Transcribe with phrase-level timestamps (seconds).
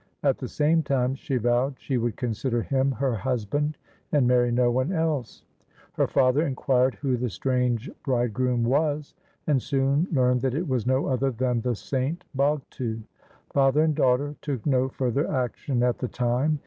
[0.23, 3.77] At the same time she vowed she would consider him her husband,
[4.11, 5.43] and marry no one else.
[5.93, 9.13] Her father inquired who the strange bridegroom was,
[9.45, 13.03] and soon learned that it was no other than the saint Bhagtu.
[13.53, 16.59] Father and daughter took no further action at the time.